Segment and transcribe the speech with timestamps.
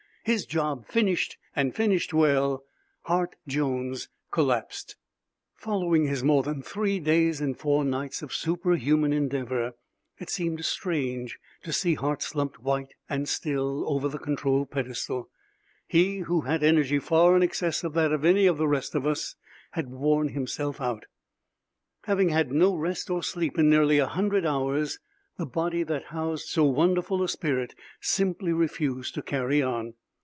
[0.23, 2.63] His job finished and finished well,
[3.05, 4.95] Hart Jones collapsed.
[5.55, 9.73] Following his more than three days and four nights of superhuman endeavor,
[10.19, 15.27] it seemed strange to see Hart slumped white and still over the control pedestal.
[15.87, 19.07] He who had energy far in excess of that of any of the rest of
[19.07, 19.35] us
[19.71, 21.07] had worn himself out.
[22.03, 24.99] Having had no rest or sleep in nearly a hundred hours,
[25.39, 29.95] the body that housed so wonderful a spirit simply refused to carry on.